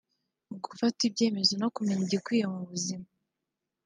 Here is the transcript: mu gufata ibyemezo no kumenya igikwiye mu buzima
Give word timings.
mu 0.49 0.57
gufata 0.65 0.99
ibyemezo 1.09 1.53
no 1.61 1.67
kumenya 1.75 2.01
igikwiye 2.07 2.45
mu 2.53 2.59
buzima 2.69 3.07